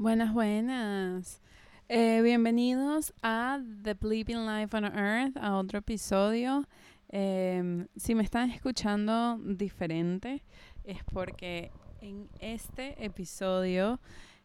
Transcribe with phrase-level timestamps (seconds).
[0.00, 1.42] Buenas, buenas.
[1.88, 6.68] Eh, bienvenidos a The Bleeping Life on Earth, a otro episodio.
[7.08, 10.44] Em, si me están escuchando diferente,
[10.84, 13.98] es porque en este episodio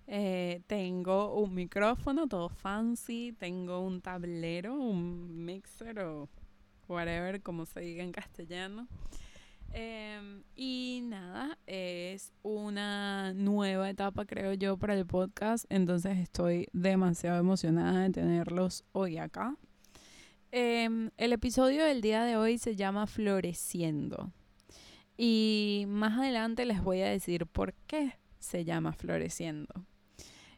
[0.07, 6.29] eh, tengo un micrófono todo fancy, tengo un tablero, un mixer o
[6.87, 8.87] whatever, como se diga en castellano.
[9.73, 15.65] Em, y nada, es una nueva etapa, creo yo, para el podcast.
[15.69, 19.57] Entonces estoy demasiado emocionada de tenerlos hoy acá.
[20.51, 24.31] Em, el episodio del día de hoy se llama Floreciendo.
[25.17, 29.85] Y más adelante les voy a decir por qué se llama Floreciendo.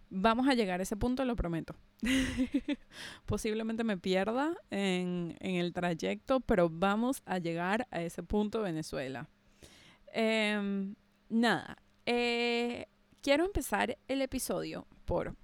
[0.10, 1.76] Vamos a llegar a ese punto, lo prometo.
[3.26, 9.28] Posiblemente me pierda en, el trayecto, pero vamos a llegar a ese punto Venezuela.
[10.14, 10.96] Em,
[11.30, 12.88] nada, eh,
[13.22, 15.36] quiero empezar el episodio por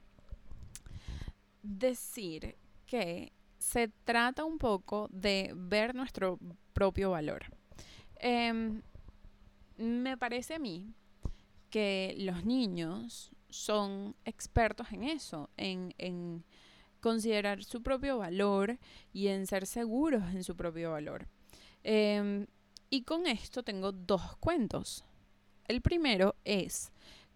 [1.63, 2.55] decir
[2.85, 6.39] que se trata un poco de ver nuestro
[6.73, 7.45] propio valor.
[8.17, 8.81] Em,
[9.77, 10.93] me parece a mí
[11.69, 16.43] que los niños son expertos en eso, en,
[16.99, 18.77] considerar su propio valor
[19.11, 21.27] y en ser seguros en su propio valor.
[21.83, 22.45] Em,
[22.89, 25.03] y con esto tengo dos cuentos.
[25.67, 26.91] El primero es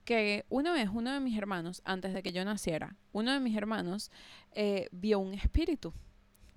[0.05, 3.57] que una vez uno de mis hermanos, antes de que yo naciera, uno de mis
[3.57, 4.11] hermanos
[4.51, 5.93] eh, vio un espíritu.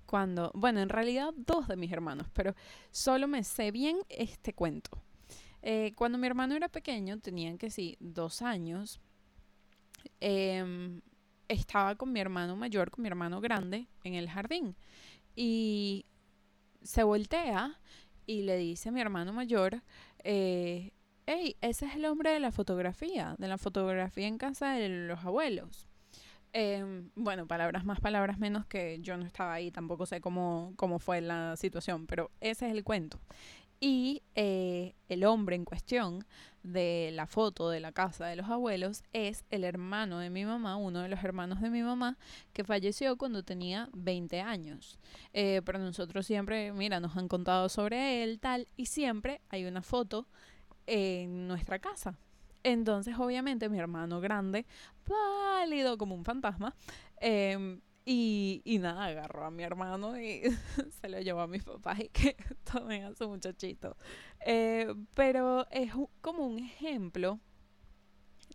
[0.05, 2.55] Cuando, bueno, en realidad dos de mis hermanos, pero
[2.91, 5.01] solo me sé bien este cuento.
[5.61, 8.99] Eh, cuando mi hermano era pequeño, tenían que sí, dos años,
[10.19, 11.01] Em,
[11.47, 14.75] estaba con mi hermano mayor, con mi hermano grande, en el jardín.
[15.35, 16.05] Y
[16.81, 17.79] se voltea
[18.25, 19.81] y le dice a mi hermano mayor,
[20.23, 20.91] eh,
[21.25, 25.25] hey, ese es el hombre de la fotografía, de la fotografía en casa de los
[25.25, 25.87] abuelos.
[26.51, 30.97] Em, bueno, palabras más, palabras menos que yo no estaba ahí, tampoco sé cómo, cómo
[30.97, 33.19] fue la situación, pero ese es el cuento.
[33.79, 36.25] Y eh, el hombre en cuestión
[36.63, 40.75] de la foto de la casa de los abuelos es el hermano de mi mamá,
[40.75, 42.17] uno de los hermanos de mi mamá,
[42.51, 44.99] que falleció cuando tenía 20 años.
[45.33, 49.81] Eh, pero nosotros siempre, mira, nos han contado sobre él, tal, y siempre hay una
[49.81, 50.27] foto
[50.85, 52.17] en nuestra casa.
[52.63, 54.65] Entonces, obviamente, mi hermano grande,
[55.05, 56.75] pálido como un fantasma,
[57.21, 57.79] eh,
[58.11, 60.41] y, nada, agarró a mi hermano y
[61.01, 62.35] se lo llevó a mis papás y que
[62.71, 63.95] tomen a su muchachito.
[64.43, 67.39] Eh, pero es como un ejemplo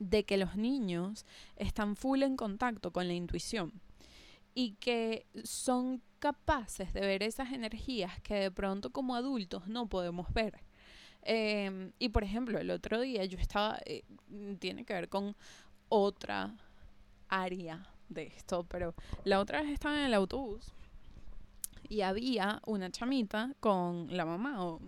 [0.01, 3.81] de que los niños están full en contacto con la intuición
[4.55, 10.33] y que son capaces de ver esas energías que de pronto como adultos no podemos
[10.33, 10.65] ver.
[11.23, 14.03] Em, y por ejemplo, el otro día yo estaba, eh,
[14.59, 15.37] tiene que ver con
[15.89, 16.57] otra
[17.29, 18.95] área de esto, pero
[19.25, 20.73] la otra vez estaba en el autobús
[21.89, 24.81] y había una chamita con la mamá, o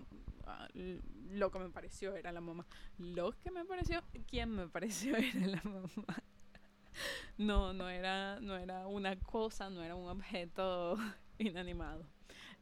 [0.47, 0.69] ah,
[1.31, 2.67] lo que me pareció era la mamá.
[2.99, 6.23] Lo que me pareció, ¿quién me pareció era la mamá?
[7.39, 10.97] No, no era, no era una cosa, no era un objeto
[11.39, 12.07] inanimado.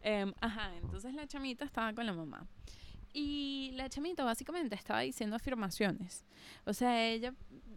[0.02, 2.46] Em, ajá, entonces la chamita estaba con la mamá.
[3.12, 6.24] Y la chamita básicamente estaba diciendo afirmaciones.
[6.66, 7.32] O sea, ella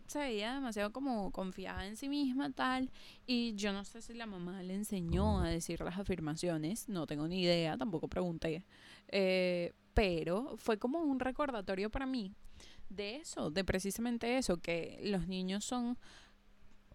[0.08, 2.90] se veía demasiado como confiada en sí misma, tal.
[3.26, 7.28] Y yo no sé si la mamá le enseñó a decir las afirmaciones, no tengo
[7.28, 8.66] ni idea, tampoco pregunté.
[9.10, 12.34] Eh, pero fue como un recordatorio para mí
[12.90, 15.98] de eso, de precisamente eso, que los niños son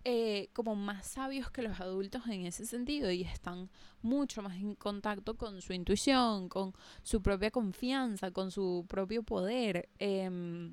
[0.04, 4.74] eh, como más sabios que los adultos en ese sentido y están mucho más en
[4.74, 9.88] contacto con su intuición, con su propia confianza, con su propio poder.
[9.98, 10.72] Eh,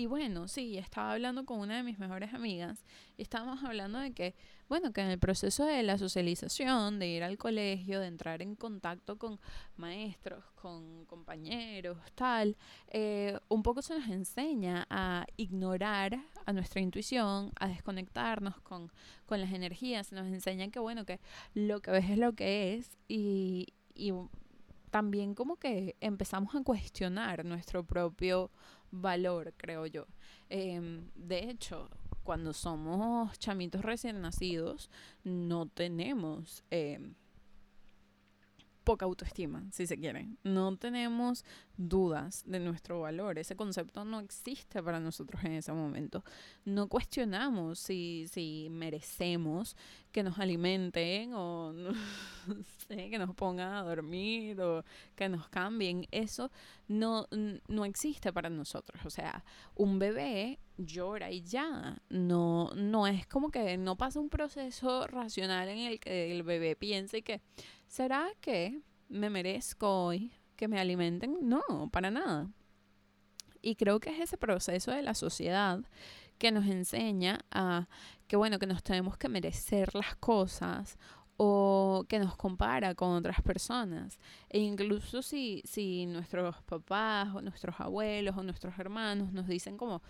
[0.00, 2.82] y bueno, sí, estaba hablando con una de mis mejores amigas
[3.18, 4.34] y estábamos hablando de que,
[4.66, 8.56] bueno, que en el proceso de la socialización, de ir al colegio, de entrar en
[8.56, 9.38] contacto con
[9.76, 12.56] maestros, con compañeros, tal,
[12.88, 18.90] eh, un poco se nos enseña a ignorar a nuestra intuición, a desconectarnos con,
[19.26, 21.20] con las energías, se nos enseña que, bueno, que
[21.52, 24.14] lo que ves es lo que es y, y
[24.90, 28.50] también como que empezamos a cuestionar nuestro propio
[28.90, 30.06] valor, creo yo.
[30.48, 31.88] Em, de hecho,
[32.24, 34.90] cuando somos chamitos recién nacidos,
[35.24, 37.14] no tenemos em,
[38.84, 40.28] poca autoestima, si se quiere.
[40.42, 41.44] No tenemos
[41.76, 43.38] dudas de nuestro valor.
[43.38, 46.24] Ese concepto no existe para nosotros en ese momento.
[46.64, 49.76] No cuestionamos si, si merecemos
[50.12, 51.72] que nos alimenten o
[52.88, 54.84] que nos pongan a dormir o
[55.14, 56.06] que nos cambien.
[56.10, 56.50] Eso
[56.88, 57.26] no,
[57.68, 59.04] no existe para nosotros.
[59.04, 59.44] O sea,
[59.74, 62.00] un bebé llora y ya.
[62.08, 66.76] No, no es como que no pasa un proceso racional en el que el bebé
[66.76, 67.40] piense que
[67.90, 71.38] ¿será que me merezco hoy que me alimenten?
[71.42, 72.48] No, para nada.
[73.60, 75.80] Y creo que es ese proceso de la sociedad
[76.38, 77.88] que nos enseña a
[78.28, 80.96] que bueno, que nos tenemos que merecer las cosas
[81.36, 84.18] o que nos compara con otras personas.
[84.48, 90.00] E incluso si, si nuestros papás o nuestros abuelos o nuestros hermanos nos dicen como,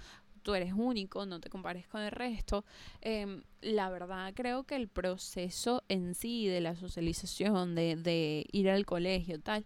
[0.43, 2.65] tú eres único, no te compares con el resto.
[3.01, 8.71] Em, la verdad creo que el proceso en sí de la socialización, de, de ir
[8.71, 9.65] al colegio, tal,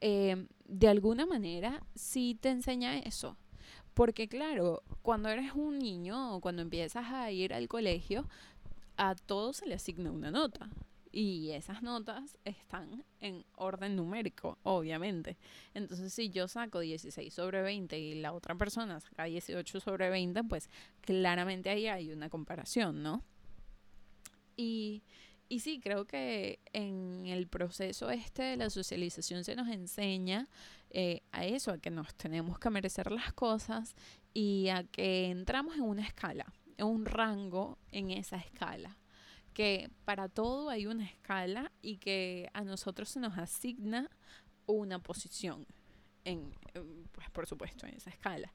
[0.00, 3.36] em, de alguna manera sí te enseña eso.
[3.94, 8.28] Porque claro, cuando eres un niño o cuando empiezas a ir al colegio,
[8.96, 10.68] a todos se le asigna una nota.
[11.16, 15.36] Y esas notas están en orden numérico, obviamente.
[15.72, 20.42] Entonces, si yo saco 16 sobre 20 y la otra persona saca 18 sobre 20,
[20.42, 20.68] pues
[21.02, 23.22] claramente ahí hay una comparación, ¿no?
[24.56, 25.04] Y,
[25.48, 30.48] y sí, creo que en el proceso este de la socialización se nos enseña
[30.90, 33.94] eh, a eso, a que nos tenemos que merecer las cosas
[34.32, 38.98] y a que entramos en una escala, en un rango en esa escala
[39.54, 44.10] que para todo hay una escala y que a nosotros se nos asigna
[44.66, 45.66] una posición,
[46.24, 46.52] en,
[47.12, 48.52] pues por supuesto, en esa escala,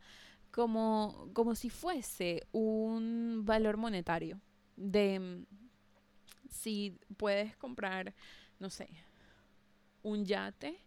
[0.51, 4.40] como, como si fuese un valor monetario
[4.75, 5.46] de
[6.50, 8.13] si puedes comprar,
[8.60, 8.90] no sé,
[10.04, 10.80] un yate,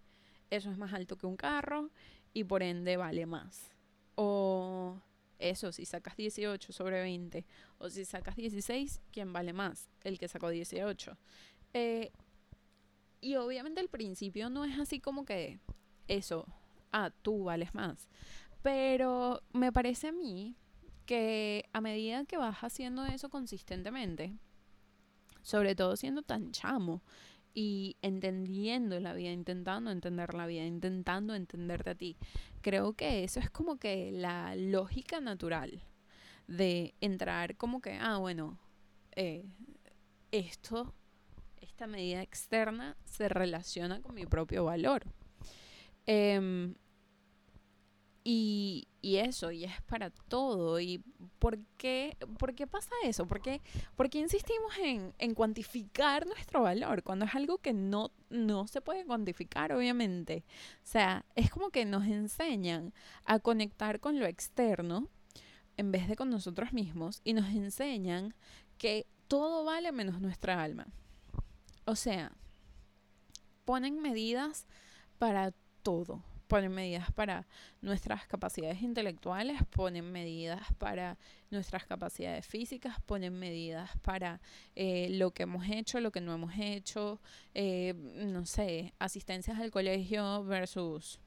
[0.51, 1.91] eso es más alto que un carro
[2.35, 3.71] y por ende vale más.
[4.15, 5.01] O
[5.51, 7.45] eso, si sacas 18 sobre 20
[7.79, 9.91] o si sacas 16, ¿quién vale más?
[10.03, 11.19] El que sacó 18.
[11.75, 12.13] Eh,
[13.21, 15.61] y obviamente al principio no es así como que
[16.09, 16.47] eso,
[16.93, 18.09] ah, tú vales más.
[18.63, 20.57] Pero me parece a mí
[21.07, 24.37] que a medida que vas haciendo eso consistentemente,
[25.43, 27.03] sobre todo siendo tan chamo,
[27.55, 32.17] y entendiendo la vida, intentando entender la vida, intentando entenderte a ti.
[32.61, 35.83] Creo que eso es como que la lógica natural
[36.47, 38.59] de entrar como que, ah, bueno,
[39.17, 39.45] eh,
[40.31, 40.95] esto,
[41.61, 45.05] esta medida externa se relaciona con mi propio valor.
[46.07, 46.75] Em,
[48.25, 50.79] y, y, eso, y es para todo.
[50.81, 51.03] ¿Y
[51.39, 53.27] por qué, por qué pasa eso?
[53.27, 53.61] ¿Por qué,
[53.97, 58.81] por qué insistimos en, en, cuantificar nuestro valor cuando es algo que no, no se
[58.81, 60.45] puede cuantificar, obviamente?
[60.77, 65.09] O sea, es como que nos enseñan a conectar con lo externo
[65.77, 68.35] en vez de con nosotros mismos y nos enseñan
[68.79, 70.87] que todo vale menos nuestra alma.
[71.87, 72.33] O sea,
[73.65, 74.67] ponen medidas
[75.19, 75.53] para
[75.83, 77.47] todo ponen medidas para
[77.81, 81.17] nuestras capacidades intelectuales, ponen medidas para
[81.51, 84.39] nuestras capacidades físicas, ponen medidas para
[84.77, 87.23] eh, lo que hemos hecho, lo que no hemos hecho,
[87.55, 91.21] eh, no sé, asistencias al colegio versus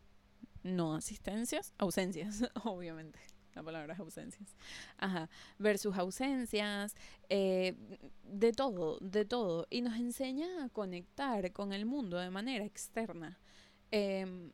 [0.61, 3.17] no asistencias, ausencias, obviamente.
[3.55, 4.55] La palabra es ausencias.
[4.97, 5.27] Ajá.
[5.57, 6.93] Versus ausencias,
[7.29, 7.73] eh,
[8.21, 9.65] de todo, de todo.
[9.71, 13.39] Y nos enseña a conectar con el mundo de manera externa.
[13.89, 14.51] Em,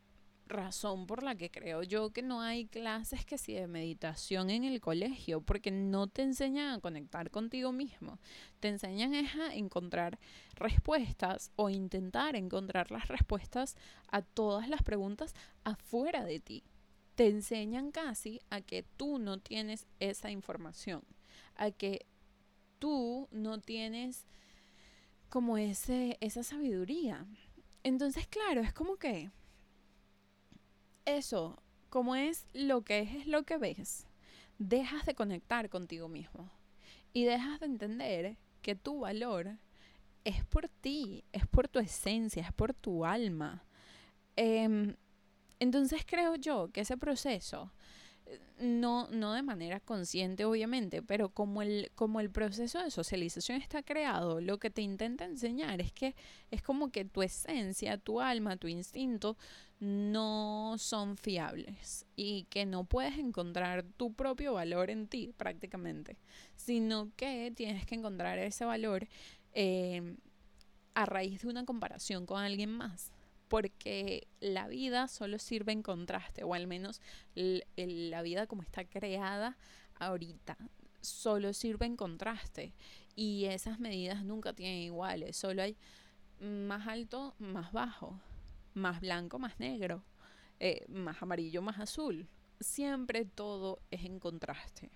[0.51, 4.63] razón por la que creo yo que no hay clases que sí de meditación en
[4.63, 8.19] el colegio, porque no te enseñan a conectar contigo mismo,
[8.59, 10.19] te enseñan a encontrar
[10.56, 13.76] respuestas o intentar encontrar las respuestas
[14.09, 15.33] a todas las preguntas
[15.64, 16.64] afuera de ti.
[17.16, 21.04] Te enseñan casi a que tú no tienes esa información,
[21.56, 22.06] a que
[22.80, 24.26] tú no tienes
[25.30, 27.26] como ese, esa sabiduría.
[27.83, 29.31] Entonces, claro, es como que
[31.06, 34.08] eso, como es lo que es, es lo que ves,
[34.58, 36.52] dejas de conectar contigo mismo
[37.14, 39.58] y dejas de entender que tu valor
[40.24, 43.66] es por ti, es por tu esencia, es por tu alma.
[44.36, 44.96] Em,
[45.60, 47.72] entonces creo yo que ese proceso
[48.61, 53.83] no, no de manera consciente obviamente, pero como el, como el proceso de socialización está
[53.83, 56.15] creado, lo que te intenta enseñar es que
[56.51, 59.37] es como que tu esencia, tu alma, tu instinto
[59.80, 66.18] no son fiables y que no puedes encontrar tu propio valor en ti prácticamente,
[66.56, 69.07] sino que tienes que encontrar ese valor
[69.53, 70.15] eh,
[70.94, 73.11] a raíz de una comparación con alguien más
[73.52, 77.02] porque la vida solo sirve en contraste, o al menos
[77.36, 79.58] la vida como está creada
[79.96, 80.58] ahorita,
[81.02, 82.74] solo sirve en contraste.
[83.14, 85.76] Y esas medidas nunca tienen iguales, solo hay
[86.40, 88.22] más alto, más bajo,
[88.74, 90.02] más blanco, más negro,
[90.62, 92.30] eh, más amarillo, más azul.
[92.62, 94.92] Siempre todo es en contraste.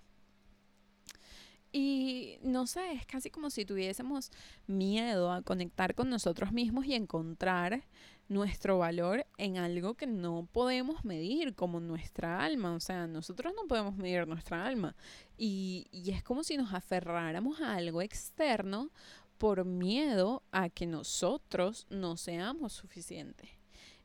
[1.72, 4.30] Y no sé, es casi como si tuviésemos
[4.66, 7.84] miedo a conectar con nosotros mismos y encontrar
[8.28, 12.74] nuestro valor en algo que no podemos medir, como nuestra alma.
[12.74, 14.96] O sea, nosotros no podemos medir nuestra alma.
[15.36, 18.90] Y, y es como si nos aferráramos a algo externo
[19.38, 23.50] por miedo a que nosotros no seamos suficientes.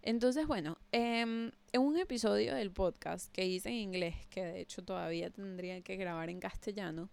[0.03, 4.83] Entonces, bueno, em, en un episodio del podcast que hice en inglés, que de hecho
[4.83, 7.09] todavía tendría que grabar en castellano,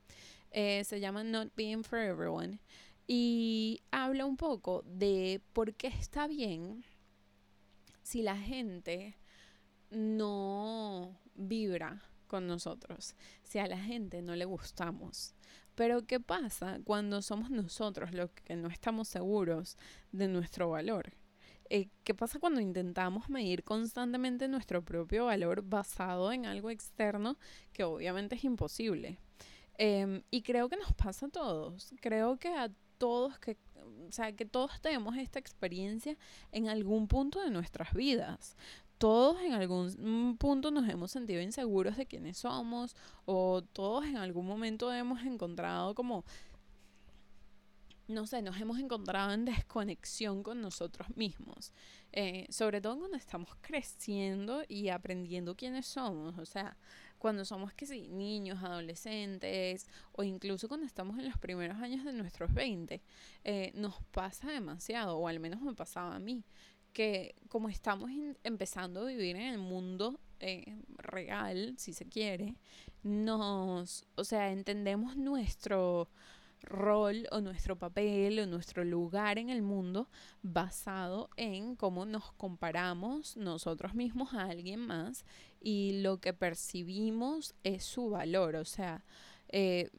[0.51, 2.61] eh, se llama Not Being for Everyone,
[3.07, 6.85] y habla un poco de por qué está bien
[8.03, 9.17] si la gente
[9.91, 15.35] no vibra con nosotros, si a la gente no le gustamos.
[15.75, 19.77] Pero ¿qué pasa cuando somos nosotros los que no estamos seguros
[20.13, 21.13] de nuestro valor?
[21.71, 27.39] Eh, ¿Qué pasa cuando intentamos medir constantemente nuestro propio valor basado en algo externo
[27.73, 29.19] que obviamente es imposible?
[29.79, 31.95] Em, y creo que nos pasa a todos.
[32.01, 33.57] Creo que a todos que
[34.09, 36.17] o sea, que todos tenemos esta experiencia
[36.53, 38.57] en algún punto de nuestras vidas.
[38.99, 44.47] Todos en algún punto nos hemos sentido inseguros de quiénes somos o todos en algún
[44.47, 46.25] momento hemos encontrado como
[48.09, 51.73] no sé, nos hemos encontrado en desconexión con nosotros mismos.
[52.13, 56.39] Eh, sobre todo cuando estamos creciendo y aprendiendo quiénes somos.
[56.39, 56.79] O sea,
[57.19, 62.13] cuando somos que sí, niños, adolescentes o incluso cuando estamos en los primeros años de
[62.13, 63.03] nuestros 20,
[63.45, 66.45] eh, nos pasa demasiado, o al menos me pasaba a mí,
[66.93, 68.11] que como estamos
[68.45, 72.55] empezando a vivir en el mundo eh, real, si se quiere,
[73.03, 76.09] nos, o sea, entendemos nuestro
[76.63, 80.09] rol o nuestro papel o nuestro lugar en el mundo
[80.43, 85.25] basado en cómo nos comparamos nosotros mismos a alguien más
[85.61, 88.57] y lo que percibimos es su valor.
[88.57, 89.05] O sea,
[89.49, 89.91] eh,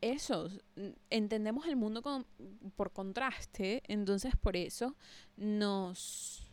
[0.00, 0.48] eso,
[1.10, 2.02] entendemos el mundo
[2.74, 4.96] por contraste, entonces por eso
[5.36, 6.44] nos,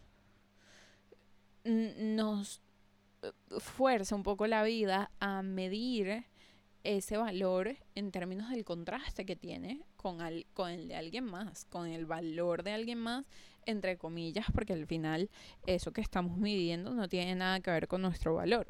[1.64, 2.62] nos
[3.24, 6.26] eh, fuerza un poco la vida a medir
[6.84, 10.20] ese valor en términos del contraste que tiene con,
[10.54, 13.26] con el de alguien más, con el valor de alguien más,
[13.66, 15.30] entre comillas, porque al final
[15.66, 18.68] eso que estamos midiendo no tiene nada que ver con nuestro valor.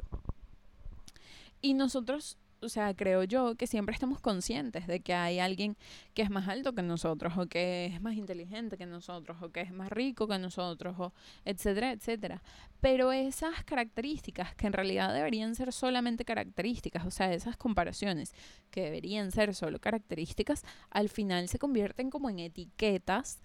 [1.62, 5.76] Y nosotros o sea, creo yo que siempre estamos conscientes de que hay alguien
[6.14, 9.60] que es más alto que nosotros, o que es más inteligente que nosotros, o que
[9.60, 11.12] es más rico que nosotros, o
[11.44, 12.42] etcétera, etcétera.
[12.80, 18.34] Pero esas características, que en realidad deberían ser solamente características, o sea, esas comparaciones
[18.70, 23.40] que deberían ser solo características, al final se convierten como en etiquetas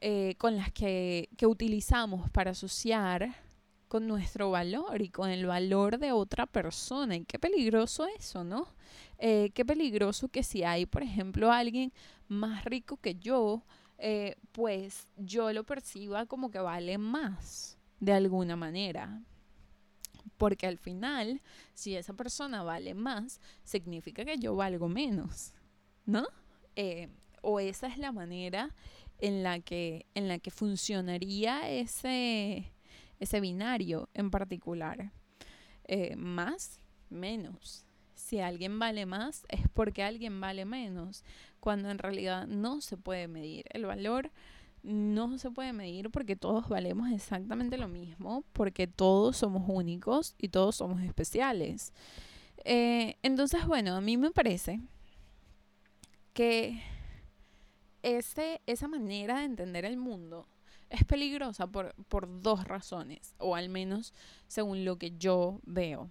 [0.00, 3.34] eh, con las que, que utilizamos para asociar
[3.90, 7.16] con nuestro valor y con el valor de otra persona.
[7.16, 8.68] Y qué peligroso eso, ¿no?
[9.18, 11.92] Eh, qué peligroso que si hay, por ejemplo, alguien
[12.28, 13.64] más rico que yo,
[13.98, 19.24] eh, pues yo lo perciba como que vale más, de alguna manera.
[20.36, 21.42] Porque al final,
[21.74, 25.52] si esa persona vale más, significa que yo valgo menos,
[26.06, 26.28] ¿no?
[26.76, 27.08] Eh,
[27.42, 28.72] o esa es la manera
[29.18, 32.72] en la que, en la que funcionaría ese,
[33.20, 35.12] ese binario en particular.
[35.84, 37.86] Eh, más, menos.
[38.14, 41.24] Si alguien vale más es porque alguien vale menos,
[41.58, 43.64] cuando en realidad no se puede medir.
[43.70, 44.30] El valor
[44.82, 50.48] no se puede medir porque todos valemos exactamente lo mismo, porque todos somos únicos y
[50.48, 51.92] todos somos especiales.
[52.64, 54.80] Eh, entonces, bueno, a mí me parece
[56.32, 56.82] que
[58.02, 60.46] ese, esa manera de entender el mundo
[60.90, 61.94] es peligrosa por,
[62.42, 64.12] dos razones, o al menos
[64.48, 66.10] según lo que yo veo.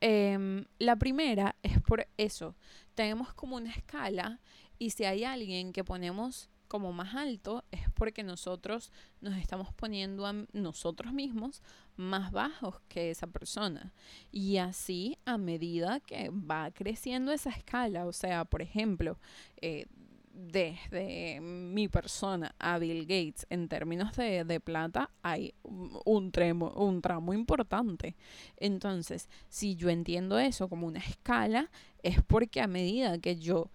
[0.00, 2.56] Em, la primera es por eso,
[2.94, 4.40] tenemos como una escala
[4.78, 10.26] y si hay alguien que ponemos como más alto es porque nosotros nos estamos poniendo
[10.26, 11.62] a nosotros mismos
[11.96, 13.92] más bajos que esa persona.
[14.30, 19.18] Y así a medida que va creciendo esa escala, o sea, por ejemplo,
[19.60, 19.84] eh,
[20.32, 27.34] desde mi persona a Bill Gates en términos de, plata hay un, tremo, un tramo
[27.34, 28.16] importante.
[28.56, 31.70] Entonces, si yo entiendo eso como una escala,
[32.02, 33.70] es porque a medida que yo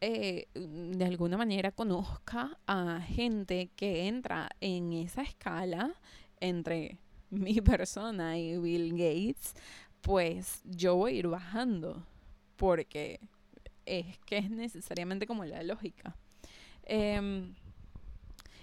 [0.00, 5.94] eh, de alguna manera conozca a gente que entra en esa escala
[6.40, 6.98] entre
[7.30, 9.54] mi persona y Bill Gates,
[10.00, 12.04] pues yo voy a ir bajando
[12.56, 13.20] porque
[13.90, 16.16] es que es necesariamente como la lógica.
[16.84, 17.54] Em,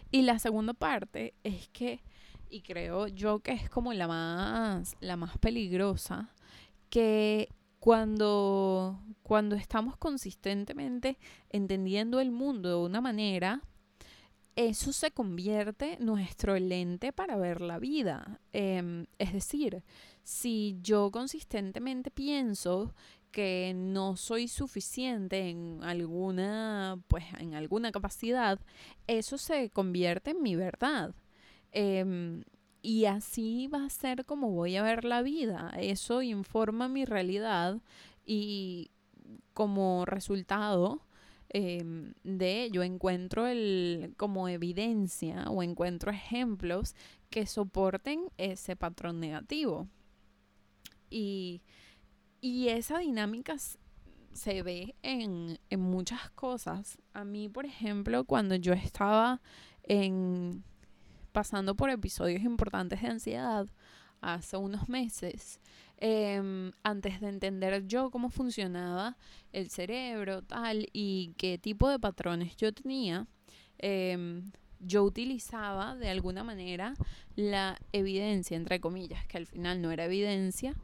[0.09, 2.01] y la segunda parte es que,
[2.49, 6.33] y creo yo que es como la más, la más peligrosa,
[6.89, 11.17] que cuando, cuando estamos consistentemente
[11.49, 13.61] entendiendo el mundo de una manera,
[14.55, 18.39] eso se convierte nuestro lente para ver la vida.
[18.53, 19.83] Em, es decir,
[20.23, 22.95] si yo consistentemente pienso
[23.37, 28.59] que no soy suficiente en alguna, pues, en alguna capacidad,
[29.05, 31.13] eso se convierte en mi verdad.
[31.71, 32.45] Em,
[32.81, 35.71] y así va a ser como voy a ver la vida.
[35.79, 37.79] Eso informa mi realidad
[38.25, 38.89] y
[39.53, 41.05] como resultado
[41.49, 46.95] em, de ello encuentro el, como evidencia o encuentro ejemplos
[47.29, 49.87] que soporten ese patrón negativo.
[51.11, 51.61] Y,
[52.47, 53.57] y esa dinámica
[54.31, 56.97] se ve en, en muchas cosas.
[57.13, 59.41] A mí, por ejemplo, cuando yo estaba
[59.83, 60.63] en
[61.33, 63.67] pasando por episodios importantes de ansiedad
[64.21, 65.59] hace unos meses,
[65.97, 69.17] em, antes de entender yo cómo funcionaba
[69.51, 73.27] el cerebro, tal, y qué tipo de patrones yo tenía,
[73.77, 76.93] em, yo utilizaba de alguna manera
[77.35, 80.75] la evidencia, entre comillas, que al final no era evidencia,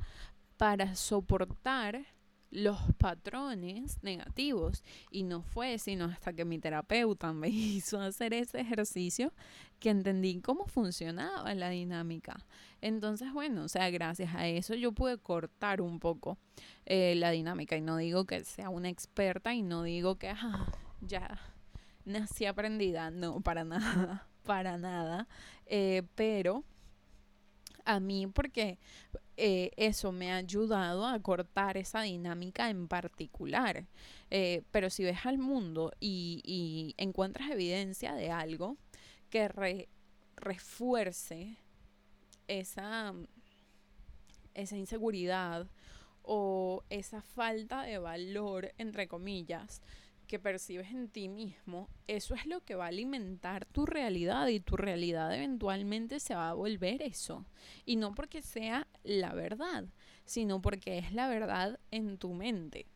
[0.57, 2.05] para soportar
[2.53, 4.83] los patrones negativos.
[5.11, 9.33] Y no fue sino hasta que mi terapeuta me hizo hacer ese ejercicio
[9.79, 12.45] que entendí cómo funcionaba la dinámica.
[12.81, 16.37] Entonces, bueno, o sea, gracias a eso yo pude cortar un poco
[16.85, 17.75] eh, la dinámica.
[17.75, 21.39] Y no digo que sea una experta y no digo que ah, ya
[22.05, 23.11] nací aprendida.
[23.11, 25.27] No, para nada, para nada.
[25.65, 26.63] Eh, pero
[27.85, 28.77] a mí porque
[29.37, 33.85] eh, eso me ha ayudado a cortar esa dinámica en particular.
[34.29, 38.77] Eh, pero si ves al mundo y, encuentras evidencia de algo
[39.29, 39.87] que
[40.37, 41.57] refuerce
[42.47, 43.13] esa,
[44.53, 45.67] esa inseguridad
[46.23, 49.81] o esa falta de valor, entre comillas,
[50.27, 54.59] que percibes en ti mismo, eso es lo que va a alimentar tu realidad y
[54.59, 57.45] tu realidad eventualmente se va a volver eso.
[57.85, 59.85] Y no porque sea la verdad,
[60.25, 62.87] sino porque es la verdad en tu mente.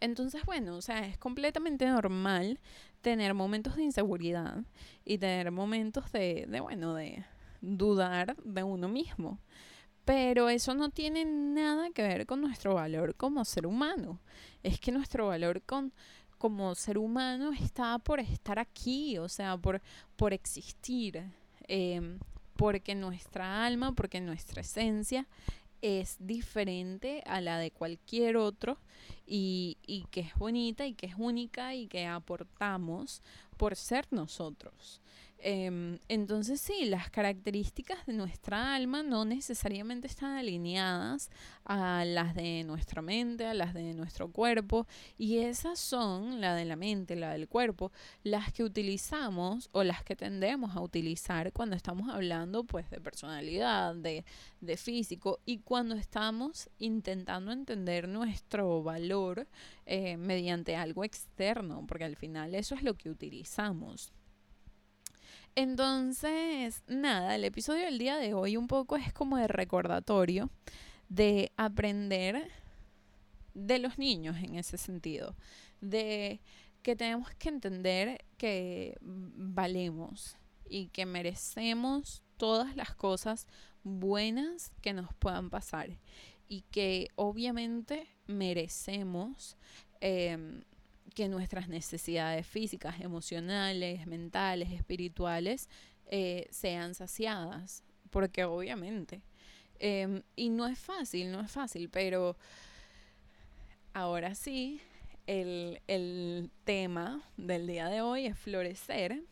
[0.00, 2.60] Entonces, bueno, o sea, es completamente normal
[3.00, 4.64] tener momentos de inseguridad
[5.04, 7.24] y tener momentos de, de bueno, de
[7.60, 9.38] dudar de uno mismo.
[10.04, 14.20] Pero eso no tiene nada que ver con nuestro valor como ser humano.
[14.62, 15.92] Es que nuestro valor con,
[16.38, 19.80] como ser humano está por estar aquí, o sea, por,
[20.16, 21.24] por existir.
[21.66, 22.18] Em,
[22.56, 25.26] porque nuestra alma, porque nuestra esencia
[25.82, 28.78] es diferente a la de cualquier otro
[29.26, 33.22] y, y que es bonita y que es única y que aportamos
[33.56, 35.00] por ser nosotros.
[35.46, 41.28] Em, entonces sí, las características de nuestra alma no necesariamente están alineadas
[41.66, 44.86] a las de nuestra mente, a las de nuestro cuerpo,
[45.18, 50.02] y esas son, la de la mente, la del cuerpo, las que utilizamos o las
[50.02, 54.24] que tendemos a utilizar cuando estamos hablando pues de personalidad, de,
[54.78, 59.46] físico, y cuando estamos intentando entender nuestro valor
[59.84, 64.10] eh, mediante algo externo, porque al final eso es lo que utilizamos.
[65.56, 70.50] Entonces, nada, el episodio del día de hoy un poco es como de recordatorio
[71.08, 72.50] de aprender
[73.54, 75.36] de los niños en ese sentido,
[75.80, 76.40] de
[76.82, 80.36] que tenemos que entender que valemos
[80.68, 83.46] y que merecemos todas las cosas
[83.84, 85.90] buenas que nos puedan pasar
[86.48, 89.56] y que obviamente merecemos
[90.00, 90.62] em,
[91.14, 95.68] que nuestras necesidades físicas, emocionales, mentales, espirituales
[96.06, 99.22] eh, sean saciadas, porque obviamente.
[99.78, 102.36] Em, y no es fácil, no es fácil, pero
[103.92, 104.80] ahora sí,
[105.26, 109.22] el, el tema del día de hoy es florecer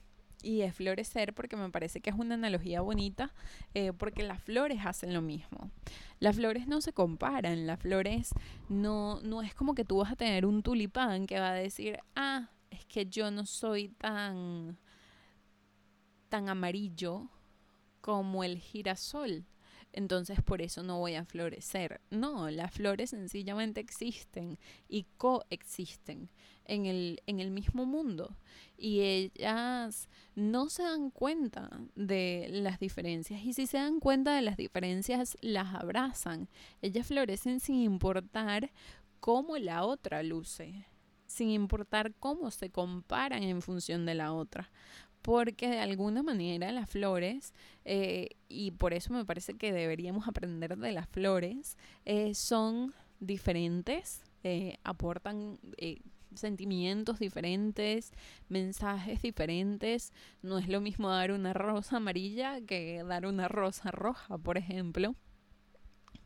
[0.43, 3.33] y es florecer porque me parece que es una analogía bonita
[3.75, 5.71] eh, porque las flores hacen lo mismo.
[6.19, 8.31] Las flores no se comparan, las flores
[8.69, 11.99] no, no es como que tú vas a tener un tulipán que va a decir,
[12.15, 14.79] ah, es que yo no soy tan,
[16.29, 17.29] tan amarillo
[18.01, 19.47] como el girasol.
[19.93, 22.01] Entonces por eso no voy a florecer.
[22.11, 26.31] No, las flores sencillamente existen y coexisten
[26.65, 28.37] en el, en el mismo mundo
[28.77, 34.43] y ellas no se dan cuenta de las diferencias y si se dan cuenta de
[34.43, 36.49] las diferencias las abrazan.
[36.81, 38.71] Ellas florecen sin importar
[39.21, 40.87] cómo la otra luce,
[41.27, 44.71] sin importar cómo se comparan en función de la otra
[45.23, 47.55] porque de alguna manera las flores,
[47.85, 54.23] eh, y por eso me parece que deberíamos aprender de las flores, eh, son diferentes,
[54.43, 55.59] eh, aportan
[56.35, 58.13] sentimientos diferentes,
[58.49, 60.13] mensajes diferentes.
[60.43, 65.15] No es lo mismo dar una rosa amarilla que dar una rosa roja, por ejemplo.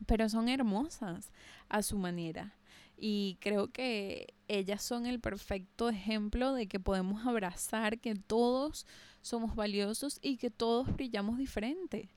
[0.05, 1.31] Pero son hermosas
[1.69, 2.55] a su manera.
[2.97, 8.87] Y creo que ellas son el perfecto ejemplo de que podemos abrazar que todos
[9.21, 12.09] somos valiosos y que todos brillamos diferente.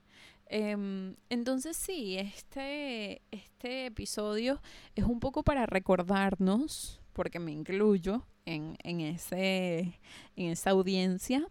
[0.47, 4.61] Em, entonces sí, este, este episodio
[4.97, 10.01] es un poco para recordarnos, porque me incluyo en, en, ese,
[10.37, 11.47] en esa audiencia,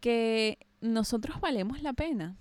[0.00, 2.36] que nosotros valemos la pena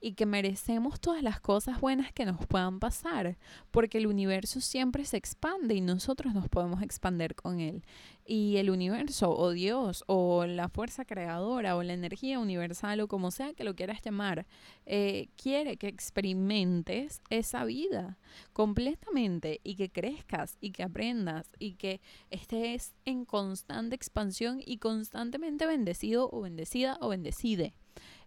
[0.00, 3.36] y que merecemos todas las cosas buenas que nos puedan pasar,
[3.70, 7.84] porque el universo siempre se expande y nosotros nos podemos expander con él.
[8.24, 13.30] Y el universo o Dios o la fuerza creadora o la energía universal o como
[13.30, 14.46] sea que lo quieras llamar,
[14.86, 18.18] eh, quiere que experimentes esa vida
[18.52, 25.66] completamente y que crezcas y que aprendas y que estés en constante expansión y constantemente
[25.66, 27.74] bendecido o bendecida o bendecide.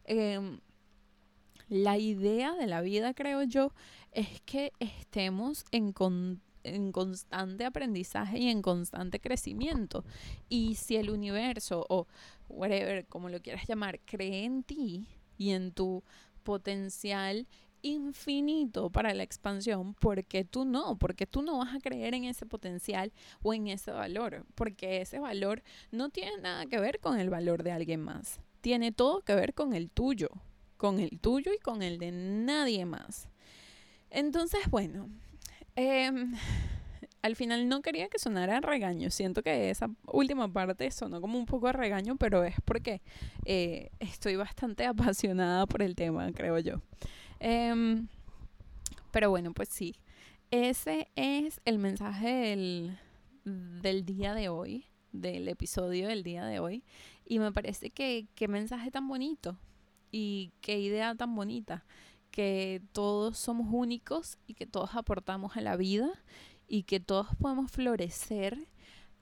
[0.06, 0.60] Em,
[1.74, 3.74] la idea de la vida, creo yo,
[4.12, 5.94] es que estemos en,
[6.64, 10.06] en constante aprendizaje y en constante crecimiento.
[10.50, 12.08] Y si el universo o
[12.48, 15.08] whatever, como lo quieras llamar, cree en ti
[15.38, 16.04] y en tu
[16.44, 17.48] potencial
[17.82, 22.46] infinito para la expansión, porque tú no, porque tú no vas a creer en ese
[22.46, 27.30] potencial o en ese valor, porque ese valor no tiene nada que ver con el
[27.30, 30.30] valor de alguien más, tiene todo que ver con el tuyo
[30.84, 33.30] con el tuyo y con el de nadie más.
[34.10, 35.08] Entonces, bueno,
[35.78, 36.36] em,
[37.22, 39.10] al final no quería que sonara regaño.
[39.10, 43.02] Siento que esa última parte sonó como un poco de regaño, pero es porque
[43.46, 46.82] eh, estoy bastante apasionada por el tema, creo yo.
[47.40, 48.10] Em,
[49.12, 49.96] pero bueno, pues sí,
[50.52, 53.00] ese es el mensaje del,
[53.46, 56.84] del día de hoy, del episodio del día de hoy.
[57.26, 59.58] Y me parece que qué mensaje tan bonito,
[60.14, 61.84] y qué idea tan bonita,
[62.30, 66.08] que todos somos únicos y que todos aportamos a la vida
[66.68, 68.68] y que todos podemos florecer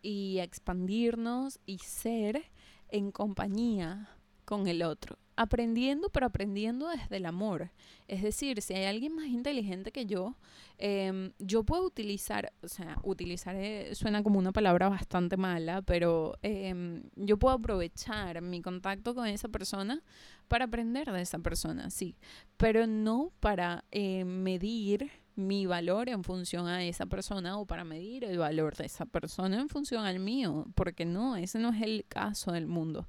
[0.02, 2.44] y expandirnos y ser
[2.90, 4.10] en compañía
[4.46, 7.72] con el otro aprendiendo, pero aprendiendo desde el amor.
[8.08, 10.36] Es decir, si hay alguien más inteligente que yo,
[10.78, 16.38] em, yo puedo utilizar, o sea, utilizar eh, suena como una palabra bastante mala, pero
[16.42, 20.02] em, yo puedo aprovechar mi contacto con esa persona
[20.48, 22.16] para aprender de esa persona, sí,
[22.58, 28.26] pero no para eh, medir mi valor en función a esa persona o para medir
[28.26, 32.06] el valor de esa persona en función al mío, porque no, ese no es el
[32.08, 33.08] caso del mundo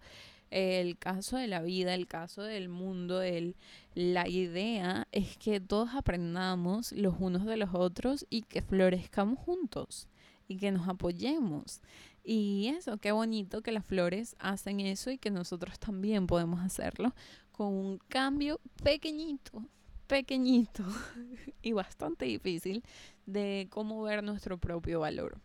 [0.53, 3.57] el caso de la vida, el caso del mundo, el,
[3.95, 10.09] la idea es que todos aprendamos los unos de los otros y que florezcamos juntos
[10.49, 11.81] y que nos apoyemos.
[12.23, 17.15] Y eso, qué bonito que las flores hacen eso y que nosotros también podemos hacerlo
[17.51, 19.65] con un cambio pequeñito,
[20.07, 20.85] pequeñito
[21.63, 22.85] y bastante difícil
[23.27, 25.41] de cómo ver nuestro propio valor.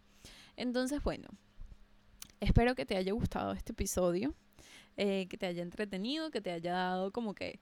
[0.58, 1.30] Entonces, bueno,
[2.40, 4.36] espero que te haya gustado este episodio.
[5.00, 7.60] Eh, que te haya entretenido, que te haya dado como que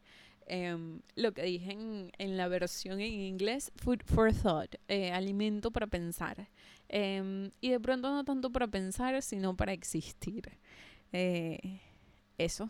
[0.48, 1.71] em, lo que dije
[2.17, 6.48] en, la versión en inglés, food for thought, eh, alimento para pensar.
[6.88, 10.58] Em, y de pronto no tanto para pensar, sino para existir.
[11.12, 11.82] Eh,
[12.38, 12.69] eso.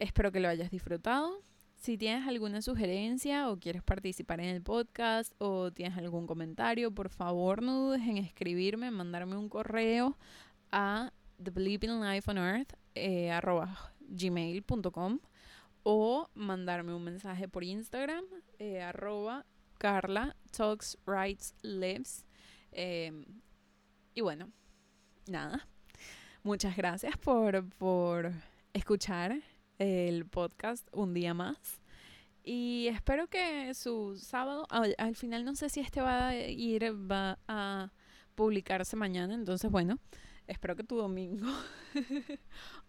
[0.00, 1.42] Espero que lo hayas disfrutado.
[1.76, 7.08] Si tienes alguna sugerencia o quieres participar en el podcast o tienes algún comentario, por
[7.08, 10.18] favor no dudes en escribirme, mandarme un correo
[10.72, 15.20] a The Life on Earth eh, arroba gmail.com
[15.82, 18.24] o mandarme un mensaje por Instagram
[18.58, 19.46] eh, arroba
[19.78, 22.26] Carla Talks Writes Lives.
[22.72, 23.24] Em,
[24.14, 24.50] y bueno
[25.26, 25.66] nada.
[26.42, 28.32] Muchas gracias por, por
[28.72, 29.40] escuchar
[29.78, 31.80] el podcast un día más.
[32.42, 36.84] Y espero que su sábado al, al final no sé si este va a ir
[37.10, 37.92] va a
[38.34, 39.98] publicarse mañana entonces bueno
[40.50, 41.46] espero que tu domingo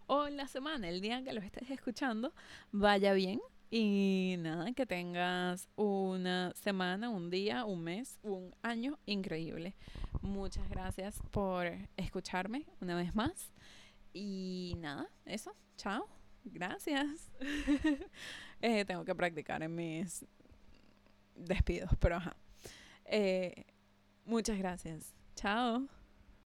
[0.07, 2.33] o la semana, el día en que lo estés escuchando,
[2.71, 9.75] vaya bien Y nada, que tengas una semana, un día, un mes, un año increíble.
[10.21, 13.53] Muchas gracias por escucharme una vez más.
[14.13, 15.55] Y nada, eso.
[15.77, 16.07] Chao.
[16.43, 17.31] Gracias.
[18.63, 20.23] Eh, tengo que practicar en mis
[21.35, 22.35] despidos, pero ajá.
[23.05, 23.65] Eh,
[24.23, 25.15] muchas gracias.
[25.35, 26.00] Chao.